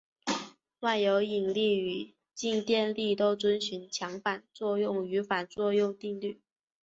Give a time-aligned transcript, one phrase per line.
[0.79, 6.41] 万有引力与静电力都遵守强版作用与反作用定律。